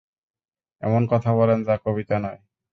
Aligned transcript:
এমন 0.83 1.01
কথা 1.07 1.31
বলেন, 1.33 1.59
যা 1.63 1.75
কবিতা 1.85 2.15
নয়। 2.19 2.39